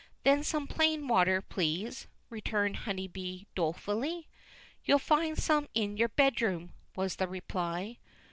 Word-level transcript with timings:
"Then 0.23 0.43
some 0.43 0.65
plain 0.65 1.07
water 1.07 1.43
please," 1.43 2.07
returned 2.31 2.75
Honeybee 2.87 3.43
dolefully. 3.53 4.27
"You'll 4.83 4.97
find 4.97 5.37
some 5.37 5.67
in 5.75 5.95
your 5.95 6.09
bedroom," 6.09 6.73
was 6.95 7.17
the 7.17 7.27
reply. 7.27 7.99